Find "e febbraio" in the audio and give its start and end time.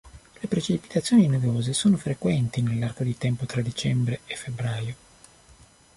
4.25-4.95